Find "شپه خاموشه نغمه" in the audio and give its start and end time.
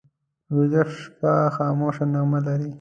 0.97-2.39